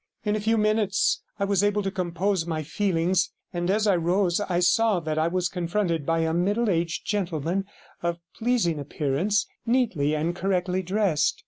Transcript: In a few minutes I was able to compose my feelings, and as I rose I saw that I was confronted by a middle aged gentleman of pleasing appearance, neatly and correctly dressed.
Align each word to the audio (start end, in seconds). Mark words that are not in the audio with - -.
In 0.25 0.35
a 0.35 0.39
few 0.41 0.57
minutes 0.57 1.21
I 1.37 1.45
was 1.45 1.63
able 1.63 1.83
to 1.83 1.91
compose 1.91 2.47
my 2.47 2.63
feelings, 2.63 3.31
and 3.53 3.69
as 3.69 3.85
I 3.85 3.95
rose 3.95 4.39
I 4.39 4.59
saw 4.59 4.99
that 4.99 5.19
I 5.19 5.27
was 5.27 5.47
confronted 5.47 6.07
by 6.07 6.21
a 6.21 6.33
middle 6.33 6.71
aged 6.71 7.05
gentleman 7.05 7.65
of 8.01 8.17
pleasing 8.35 8.79
appearance, 8.79 9.45
neatly 9.63 10.15
and 10.15 10.35
correctly 10.35 10.81
dressed. 10.81 11.39